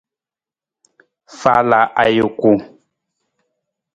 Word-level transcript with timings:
Faala 1.39 1.79
ajuku. 2.03 2.51